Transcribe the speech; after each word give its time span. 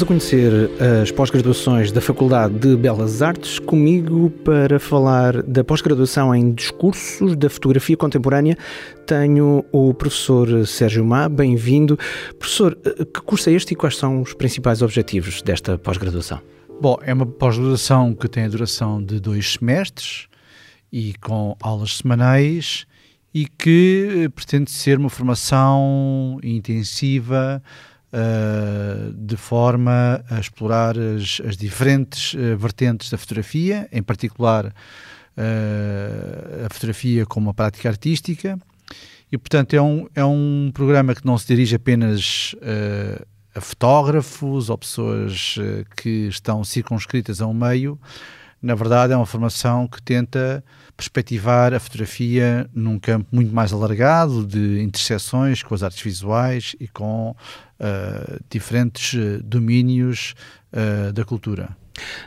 Vamos 0.00 0.02
a 0.02 0.06
conhecer 0.06 0.70
as 1.02 1.10
pós-graduações 1.10 1.92
da 1.92 2.00
Faculdade 2.00 2.58
de 2.58 2.74
Belas 2.74 3.20
Artes, 3.20 3.58
comigo 3.58 4.30
para 4.30 4.80
falar 4.80 5.42
da 5.42 5.62
pós-graduação 5.62 6.34
em 6.34 6.52
Discursos 6.52 7.36
da 7.36 7.50
Fotografia 7.50 7.98
Contemporânea. 7.98 8.56
Tenho 9.04 9.62
o 9.70 9.92
professor 9.92 10.66
Sérgio 10.66 11.04
Má, 11.04 11.28
bem-vindo. 11.28 11.98
Professor, 12.38 12.76
que 12.76 13.20
curso 13.20 13.50
é 13.50 13.52
este 13.52 13.72
e 13.72 13.76
quais 13.76 13.98
são 13.98 14.22
os 14.22 14.32
principais 14.32 14.80
objetivos 14.80 15.42
desta 15.42 15.76
pós-graduação? 15.76 16.40
Bom, 16.80 16.96
é 17.02 17.12
uma 17.12 17.26
pós-graduação 17.26 18.14
que 18.14 18.26
tem 18.26 18.44
a 18.44 18.48
duração 18.48 19.04
de 19.04 19.20
dois 19.20 19.52
semestres 19.52 20.28
e 20.90 21.12
com 21.20 21.54
aulas 21.60 21.98
semanais 21.98 22.86
e 23.34 23.46
que 23.46 24.30
pretende 24.34 24.70
ser 24.70 24.96
uma 24.96 25.10
formação 25.10 26.38
intensiva 26.42 27.62
uh, 28.12 29.12
de 29.12 29.36
forma 29.36 30.24
a 30.28 30.38
explorar 30.38 30.96
as, 30.98 31.40
as 31.46 31.56
diferentes 31.56 32.34
uh, 32.34 32.56
vertentes 32.56 33.10
da 33.10 33.18
fotografia, 33.18 33.88
em 33.92 34.02
particular 34.02 34.66
uh, 34.66 36.66
a 36.66 36.72
fotografia 36.72 37.24
como 37.26 37.46
uma 37.46 37.54
prática 37.54 37.88
artística. 37.88 38.58
E, 39.32 39.38
portanto, 39.38 39.74
é 39.74 39.82
um, 39.82 40.08
é 40.14 40.24
um 40.24 40.70
programa 40.74 41.14
que 41.14 41.24
não 41.24 41.38
se 41.38 41.46
dirige 41.46 41.76
apenas 41.76 42.52
a 43.54 43.60
fotógrafos 43.60 44.68
ou 44.68 44.76
pessoas 44.76 45.56
que 45.96 46.26
estão 46.26 46.64
circunscritas 46.64 47.40
a 47.40 47.46
um 47.46 47.54
meio. 47.54 47.96
Na 48.62 48.74
verdade, 48.74 49.12
é 49.12 49.16
uma 49.16 49.26
formação 49.26 49.86
que 49.86 50.02
tenta 50.02 50.62
perspectivar 50.96 51.72
a 51.72 51.80
fotografia 51.80 52.68
num 52.74 52.98
campo 52.98 53.26
muito 53.32 53.54
mais 53.54 53.72
alargado 53.72 54.46
de 54.46 54.82
interseções 54.82 55.62
com 55.62 55.74
as 55.74 55.82
artes 55.82 56.02
visuais 56.02 56.76
e 56.78 56.86
com 56.86 57.30
uh, 57.30 58.40
diferentes 58.50 59.18
eh, 59.18 59.40
domínios 59.42 60.34
uh, 60.74 61.10
da 61.12 61.24
cultura. 61.24 61.74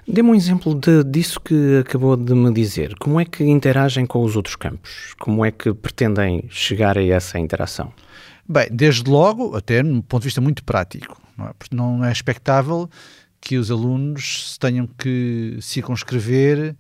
Dê-me 0.07 0.29
um 0.29 0.35
exemplo 0.35 0.73
de, 0.73 1.03
disso 1.03 1.39
que 1.39 1.77
acabou 1.79 2.17
de 2.17 2.33
me 2.33 2.51
dizer. 2.51 2.95
Como 2.99 3.19
é 3.19 3.25
que 3.25 3.43
interagem 3.43 4.05
com 4.05 4.23
os 4.23 4.35
outros 4.35 4.55
campos? 4.55 5.13
Como 5.19 5.45
é 5.45 5.51
que 5.51 5.73
pretendem 5.73 6.45
chegar 6.49 6.97
a 6.97 7.03
essa 7.03 7.37
interação? 7.37 7.93
Bem, 8.47 8.67
desde 8.71 9.09
logo, 9.09 9.55
até 9.55 9.81
num 9.81 10.01
ponto 10.01 10.21
de 10.23 10.27
vista 10.27 10.41
muito 10.41 10.63
prático, 10.63 11.21
não 11.37 11.47
é, 11.47 11.53
Porque 11.57 11.75
não 11.75 12.03
é 12.03 12.11
expectável 12.11 12.89
que 13.43 13.57
os 13.57 13.69
alunos 13.69 14.57
tenham 14.57 14.87
que 14.87 15.57
circunscrever 15.61 16.77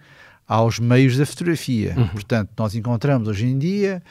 aos 0.47 0.79
meios 0.79 1.17
da 1.17 1.25
fotografia. 1.25 1.93
Uhum. 1.97 2.07
Portanto, 2.07 2.51
nós 2.57 2.73
encontramos 2.73 3.27
hoje 3.27 3.45
em 3.45 3.57
dia 3.57 4.01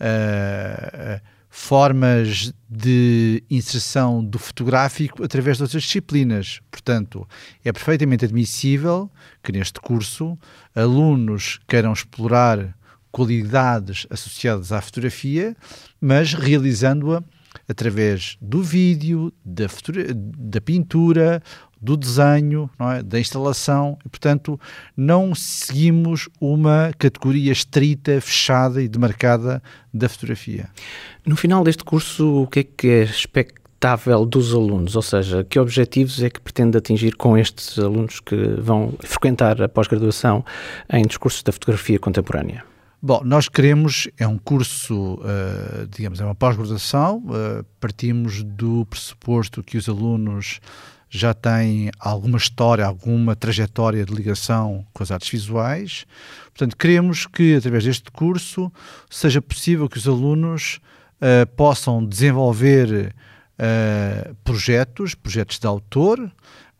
uh, 0.00 1.20
formas 1.50 2.54
de 2.68 3.44
inserção 3.50 4.24
do 4.24 4.38
fotográfico 4.38 5.22
através 5.22 5.58
de 5.58 5.64
outras 5.64 5.82
disciplinas. 5.82 6.60
Portanto, 6.70 7.28
é 7.62 7.70
perfeitamente 7.72 8.24
admissível 8.24 9.10
que 9.42 9.52
neste 9.52 9.78
curso 9.78 10.38
alunos 10.74 11.60
queiram 11.68 11.92
explorar 11.92 12.74
qualidades 13.12 14.06
associadas 14.08 14.72
à 14.72 14.80
fotografia, 14.80 15.54
mas 16.00 16.32
realizando-a 16.32 17.22
através 17.68 18.36
do 18.40 18.62
vídeo, 18.62 19.32
da, 19.44 19.66
da 20.14 20.60
pintura 20.60 21.42
do 21.80 21.96
desenho, 21.96 22.68
é? 22.78 23.02
da 23.02 23.20
instalação, 23.20 23.98
e, 24.04 24.08
portanto, 24.08 24.60
não 24.96 25.34
seguimos 25.34 26.28
uma 26.40 26.90
categoria 26.98 27.52
estrita, 27.52 28.20
fechada 28.20 28.82
e 28.82 28.88
demarcada 28.88 29.62
da 29.92 30.08
fotografia. 30.08 30.68
No 31.24 31.36
final 31.36 31.62
deste 31.62 31.84
curso, 31.84 32.42
o 32.42 32.46
que 32.46 32.60
é 32.60 32.64
que 32.64 32.88
é 32.88 33.02
expectável 33.04 34.26
dos 34.26 34.52
alunos? 34.52 34.96
Ou 34.96 35.02
seja, 35.02 35.44
que 35.44 35.58
objetivos 35.58 36.22
é 36.22 36.30
que 36.30 36.40
pretende 36.40 36.76
atingir 36.76 37.16
com 37.16 37.36
estes 37.36 37.78
alunos 37.78 38.20
que 38.20 38.36
vão 38.58 38.94
frequentar 39.00 39.62
a 39.62 39.68
pós-graduação 39.68 40.44
em 40.92 41.06
discursos 41.06 41.42
da 41.42 41.52
fotografia 41.52 41.98
contemporânea? 41.98 42.64
Bom, 43.00 43.22
nós 43.24 43.48
queremos, 43.48 44.08
é 44.18 44.26
um 44.26 44.36
curso, 44.36 45.14
uh, 45.14 45.86
digamos, 45.88 46.20
é 46.20 46.24
uma 46.24 46.34
pós-graduação, 46.34 47.18
uh, 47.28 47.64
partimos 47.78 48.42
do 48.42 48.84
pressuposto 48.86 49.62
que 49.62 49.76
os 49.78 49.88
alunos 49.88 50.58
já 51.10 51.32
têm 51.32 51.90
alguma 51.98 52.36
história, 52.36 52.84
alguma 52.84 53.34
trajetória 53.34 54.04
de 54.04 54.14
ligação 54.14 54.86
com 54.92 55.02
as 55.02 55.10
artes 55.10 55.30
visuais. 55.30 56.04
Portanto, 56.46 56.76
queremos 56.76 57.26
que, 57.26 57.54
através 57.56 57.84
deste 57.84 58.10
curso, 58.10 58.70
seja 59.08 59.40
possível 59.40 59.88
que 59.88 59.96
os 59.96 60.06
alunos 60.06 60.80
uh, 61.16 61.46
possam 61.56 62.04
desenvolver 62.04 63.14
uh, 63.58 64.34
projetos, 64.44 65.14
projetos 65.14 65.58
de 65.58 65.66
autor, 65.66 66.30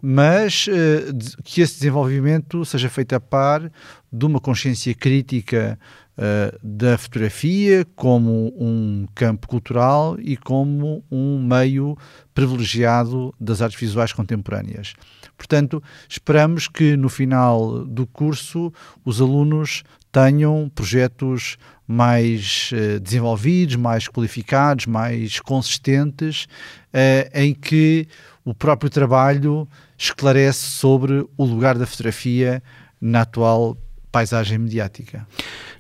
mas 0.00 0.67
uh, 0.69 1.43
que 1.43 1.61
esse 1.61 1.75
desenvolvimento 1.75 2.65
seja 2.65 2.88
feito 2.88 3.15
a 3.15 3.21
par 3.21 3.71
de 4.12 4.27
uma 4.27 4.41
consciência 4.41 4.94
crítica 4.94 5.78
uh, 6.19 6.59
da 6.62 6.99
fotografia 6.99 7.87
como 7.95 8.53
um 8.59 9.06
campo 9.15 9.47
cultural 9.47 10.17
e 10.19 10.37
como 10.37 11.05
um 11.11 11.41
meio 11.43 11.97
privilegiado 12.34 13.33
das 13.41 13.62
artes 13.62 13.79
visuais 13.79 14.12
contemporâneas. 14.12 14.95
Portanto, 15.37 15.83
esperamos 16.09 16.67
que 16.67 16.97
no 16.97 17.09
final 17.09 17.84
do 17.84 18.06
curso 18.06 18.73
os 19.05 19.21
alunos 19.21 19.84
tenham 20.11 20.71
projetos 20.75 21.56
mais 21.87 22.71
uh, 22.73 23.00
desenvolvidos, 23.00 23.77
mais 23.77 24.09
qualificados, 24.09 24.87
mais 24.87 25.41
consistentes, 25.41 26.45
uh, 26.93 27.31
em 27.33 27.55
que 27.55 28.09
o 28.45 28.53
próprio 28.53 28.91
trabalho 28.91 29.69
esclarece 29.97 30.65
sobre 30.65 31.27
o 31.37 31.45
lugar 31.45 31.79
da 31.79 31.87
fotografia 31.87 32.62
na 33.00 33.23
atual 33.23 33.77
paisagem 34.19 34.59
mediática. 34.59 35.25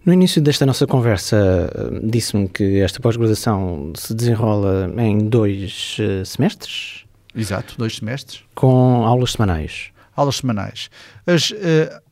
No 0.06 0.12
início 0.12 0.40
desta 0.40 0.64
nossa 0.64 0.86
conversa, 0.86 1.68
disse-me 2.04 2.48
que 2.48 2.80
esta 2.80 3.00
pós-graduação 3.00 3.92
se 3.96 4.14
desenrola 4.14 4.88
em 4.96 5.18
dois 5.18 5.96
uh, 5.98 6.24
semestres? 6.24 7.04
Exato, 7.34 7.74
dois 7.76 7.96
semestres. 7.96 8.44
Com 8.54 9.04
aulas 9.04 9.32
semanais? 9.32 9.90
Aulas 10.14 10.36
semanais. 10.36 10.88
As, 11.26 11.50
uh, 11.50 11.54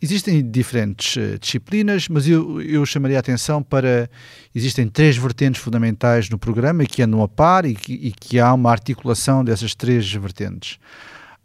existem 0.02 0.42
diferentes 0.50 1.14
uh, 1.14 1.38
disciplinas, 1.38 2.08
mas 2.08 2.28
eu, 2.28 2.60
eu 2.60 2.84
chamaria 2.84 3.18
a 3.18 3.20
atenção 3.20 3.62
para. 3.62 4.10
Existem 4.52 4.88
três 4.88 5.16
vertentes 5.16 5.62
fundamentais 5.62 6.28
no 6.28 6.38
programa 6.38 6.84
que 6.84 7.02
andam 7.02 7.22
a 7.22 7.28
par 7.28 7.64
e 7.64 7.74
que, 7.74 7.92
e 7.92 8.10
que 8.10 8.40
há 8.40 8.52
uma 8.52 8.72
articulação 8.72 9.44
dessas 9.44 9.76
três 9.76 10.12
vertentes. 10.12 10.78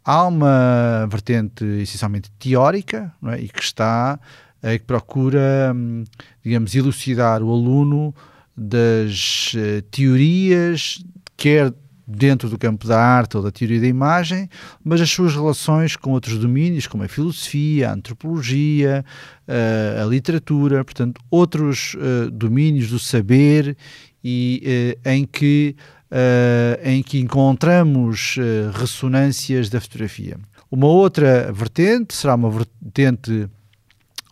Há 0.04 0.26
uma 0.26 1.06
vertente 1.08 1.64
essencialmente 1.64 2.28
teórica 2.32 3.14
é? 3.28 3.40
e 3.40 3.48
que 3.48 3.62
está 3.62 4.18
é, 4.62 4.78
que 4.78 4.84
procura, 4.84 5.72
hum, 5.74 6.04
digamos, 6.42 6.74
elucidar 6.74 7.42
o 7.42 7.50
aluno 7.50 8.14
das 8.56 9.54
uh, 9.54 9.82
teorias, 9.90 11.02
quer 11.36 11.72
dentro 12.06 12.48
do 12.48 12.58
campo 12.58 12.86
da 12.86 13.00
arte 13.00 13.36
ou 13.36 13.42
da 13.42 13.50
teoria 13.50 13.80
da 13.80 13.86
imagem, 13.86 14.48
mas 14.84 15.00
as 15.00 15.10
suas 15.10 15.34
relações 15.34 15.96
com 15.96 16.10
outros 16.10 16.38
domínios, 16.38 16.86
como 16.86 17.02
a 17.02 17.08
filosofia, 17.08 17.88
a 17.88 17.94
antropologia, 17.94 19.04
uh, 19.48 20.02
a 20.02 20.06
literatura, 20.06 20.84
portanto, 20.84 21.20
outros 21.30 21.94
uh, 21.94 22.30
domínios 22.30 22.88
do 22.90 22.98
saber 22.98 23.76
e 24.22 24.96
em 25.04 25.24
que 25.24 25.74
em 26.84 27.02
que 27.02 27.18
encontramos 27.18 28.36
ressonâncias 28.74 29.70
da 29.70 29.80
fotografia. 29.80 30.38
Uma 30.70 30.86
outra 30.86 31.50
vertente 31.50 32.14
será 32.14 32.34
uma 32.34 32.50
vertente 32.50 33.48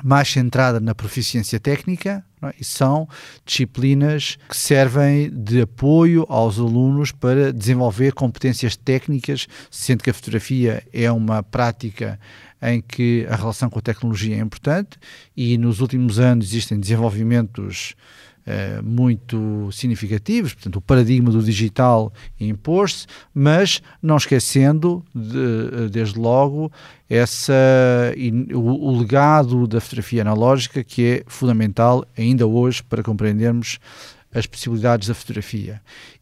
mais 0.03 0.29
centrada 0.29 0.81
na 0.81 0.95
proficiência 0.95 1.61
técnica 1.61 2.25
é? 2.43 2.55
e 2.59 2.65
são 2.65 3.09
disciplinas 3.45 4.39
que 4.49 4.57
servem 4.57 5.31
de 5.31 5.63
apoio 5.63 6.25
aos 6.29 6.59
alunos 6.59 7.13
para 7.13 7.53
desenvolver 7.53 8.13
competências 8.13 8.77
técnicas, 8.77 9.47
sendo 9.71 10.03
que 10.03 10.11
a 10.11 10.15
fotografia 10.15 10.83
é 10.93 11.11
uma 11.11 11.43
prática 11.43 12.19
em 12.63 12.81
que 12.81 13.27
a 13.29 13.37
relação 13.37 13.71
com 13.71 13.79
a 13.79 13.83
tecnologia 13.83 14.37
é 14.37 14.41
importante 14.41 14.99
e 15.37 15.57
nos 15.57 15.81
últimos 15.81 16.19
anos 16.19 16.47
existem 16.47 16.79
desenvolvimentos 16.79 17.95
eh, 18.47 18.81
muito 18.83 19.71
significativos, 19.73 20.55
portanto, 20.55 20.77
o 20.77 20.81
paradigma 20.81 21.31
do 21.31 21.43
digital 21.43 22.13
impôs-se, 22.39 23.07
mas 23.35 23.83
não 24.03 24.17
esquecendo, 24.17 25.05
de, 25.15 25.89
desde 25.91 26.19
logo, 26.19 26.73
essa, 27.09 27.53
o, 28.55 28.89
o 28.89 28.99
legado 28.99 29.67
da 29.67 29.81
fotografia 29.81 30.23
analógica, 30.23 30.83
que 30.83 31.05
é 31.05 31.25
fundamental 31.27 32.05
ainda 32.17 32.47
hoje 32.47 32.83
para 32.83 33.03
compreendermos 33.03 33.79
as 34.35 34.47
possibilidades 34.47 35.09
da 35.09 35.15
fotografia. 35.15 35.81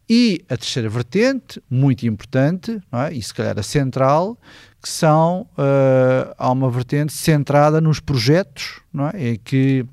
E 0.08 0.42
a 0.48 0.56
terceira 0.56 0.88
vertente, 0.88 1.62
muito 1.70 2.06
importante, 2.06 2.80
é? 2.90 3.12
e 3.12 3.22
se 3.22 3.34
calhar 3.34 3.58
a 3.58 3.62
central, 3.62 4.38
que 4.82 4.88
são, 4.88 5.42
uh, 5.52 6.34
há 6.38 6.50
uma 6.50 6.70
vertente 6.70 7.12
centrada 7.12 7.80
nos 7.80 8.00
projetos, 8.00 8.80
não 8.92 9.08
é? 9.08 9.30
em 9.30 9.36
que 9.36 9.84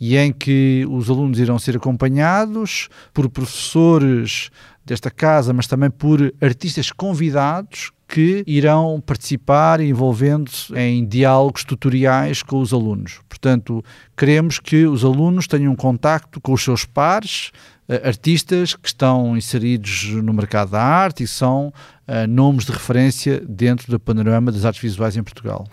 e 0.00 0.16
em 0.16 0.32
que 0.32 0.86
os 0.88 1.10
alunos 1.10 1.38
irão 1.38 1.58
ser 1.58 1.76
acompanhados 1.76 2.88
por 3.12 3.28
professores 3.28 4.50
desta 4.84 5.10
casa, 5.10 5.52
mas 5.52 5.66
também 5.66 5.90
por 5.90 6.32
artistas 6.40 6.90
convidados 6.90 7.92
que 8.08 8.42
irão 8.44 9.00
participar 9.00 9.80
envolvendo-se 9.80 10.74
em 10.74 11.06
diálogos 11.06 11.62
tutoriais 11.62 12.42
com 12.42 12.60
os 12.60 12.72
alunos. 12.72 13.20
Portanto, 13.28 13.84
queremos 14.16 14.58
que 14.58 14.84
os 14.84 15.04
alunos 15.04 15.46
tenham 15.46 15.76
contacto 15.76 16.40
com 16.40 16.52
os 16.52 16.62
seus 16.64 16.84
pares, 16.84 17.52
uh, 17.88 18.06
artistas 18.06 18.74
que 18.74 18.88
estão 18.88 19.36
inseridos 19.36 20.08
no 20.24 20.32
mercado 20.32 20.72
da 20.72 20.82
arte 20.82 21.22
e 21.22 21.28
são 21.28 21.68
uh, 22.08 22.26
nomes 22.28 22.64
de 22.64 22.72
referência 22.72 23.40
dentro 23.48 23.92
do 23.92 24.00
panorama 24.00 24.50
das 24.50 24.64
artes 24.64 24.82
visuais 24.82 25.16
em 25.16 25.22
Portugal. 25.22 25.64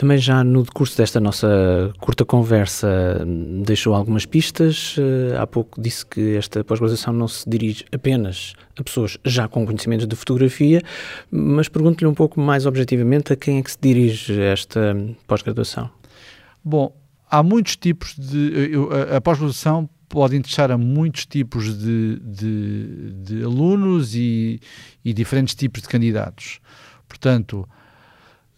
Também 0.00 0.16
já 0.16 0.42
no 0.42 0.62
decurso 0.62 0.96
desta 0.96 1.20
nossa 1.20 1.92
curta 2.00 2.24
conversa 2.24 3.22
deixou 3.62 3.94
algumas 3.94 4.24
pistas. 4.24 4.96
Eh, 4.98 5.36
há 5.36 5.46
pouco 5.46 5.78
disse 5.78 6.06
que 6.06 6.36
esta 6.36 6.64
pós-graduação 6.64 7.12
não 7.12 7.28
se 7.28 7.46
dirige 7.46 7.84
apenas 7.92 8.54
a 8.78 8.82
pessoas 8.82 9.18
já 9.26 9.46
com 9.46 9.66
conhecimentos 9.66 10.06
de 10.06 10.16
fotografia, 10.16 10.80
mas 11.30 11.68
pergunto-lhe 11.68 12.08
um 12.08 12.14
pouco 12.14 12.40
mais 12.40 12.64
objetivamente 12.64 13.34
a 13.34 13.36
quem 13.36 13.58
é 13.58 13.62
que 13.62 13.70
se 13.70 13.76
dirige 13.78 14.40
esta 14.40 14.96
pós-graduação. 15.26 15.90
Bom, 16.64 16.96
há 17.30 17.42
muitos 17.42 17.76
tipos 17.76 18.14
de. 18.16 18.72
A 19.14 19.20
pós-graduação 19.20 19.86
pode 20.08 20.34
interessar 20.34 20.70
a 20.70 20.78
muitos 20.78 21.26
tipos 21.26 21.76
de, 21.76 22.18
de, 22.20 23.12
de 23.22 23.44
alunos 23.44 24.14
e, 24.14 24.62
e 25.04 25.12
diferentes 25.12 25.54
tipos 25.54 25.82
de 25.82 25.88
candidatos. 25.88 26.58
Portanto, 27.06 27.68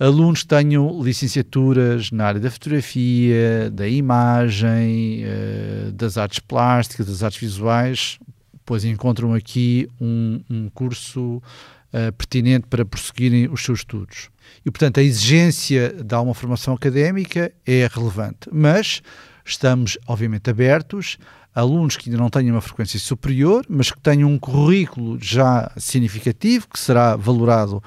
alunos 0.02 0.42
que 0.42 0.48
tenham 0.48 1.00
licenciaturas 1.00 2.10
na 2.10 2.26
área 2.26 2.40
da 2.40 2.50
fotografia, 2.50 3.70
da 3.70 3.86
imagem, 3.86 5.24
uh, 5.24 5.92
das 5.92 6.18
artes 6.18 6.40
plásticas, 6.40 7.06
das 7.06 7.22
artes 7.22 7.40
visuais, 7.40 8.18
pois 8.66 8.84
encontram 8.84 9.32
aqui 9.32 9.88
um, 10.00 10.42
um 10.50 10.68
curso 10.70 11.36
uh, 11.36 12.12
pertinente 12.18 12.66
para 12.68 12.84
prosseguirem 12.84 13.48
os 13.48 13.62
seus 13.64 13.80
estudos. 13.80 14.28
E, 14.66 14.70
portanto, 14.72 14.98
a 14.98 15.02
exigência 15.04 15.90
de 16.02 16.14
uma 16.16 16.34
formação 16.34 16.74
académica 16.74 17.52
é 17.64 17.88
relevante, 17.92 18.48
mas 18.50 19.02
estamos, 19.44 19.96
obviamente, 20.08 20.50
abertos 20.50 21.16
a 21.54 21.60
alunos 21.60 21.96
que 21.96 22.08
ainda 22.08 22.20
não 22.20 22.30
tenham 22.30 22.56
uma 22.56 22.60
frequência 22.60 22.98
superior, 22.98 23.64
mas 23.68 23.92
que 23.92 24.00
tenham 24.00 24.28
um 24.28 24.38
currículo 24.38 25.16
já 25.20 25.70
significativo, 25.76 26.66
que 26.66 26.80
será 26.80 27.14
valorado 27.14 27.80